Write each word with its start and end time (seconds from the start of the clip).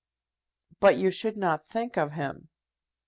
"But 0.79 0.97
you 0.97 1.11
should 1.11 1.37
not 1.37 1.67
think 1.67 1.95
of 1.95 2.13
him." 2.13 2.49